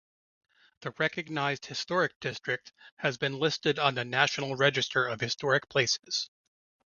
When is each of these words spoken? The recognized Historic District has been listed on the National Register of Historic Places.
The 0.79 0.95
recognized 0.97 1.67
Historic 1.67 2.19
District 2.21 2.71
has 2.95 3.17
been 3.19 3.37
listed 3.37 3.77
on 3.77 3.93
the 3.93 4.03
National 4.03 4.55
Register 4.55 5.05
of 5.05 5.19
Historic 5.21 5.69
Places. 5.69 6.31